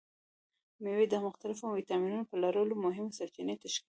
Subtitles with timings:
[0.83, 3.79] مېوې د مختلفو ویټامینونو په لرلو مهمې سرچینې تشکیلوي.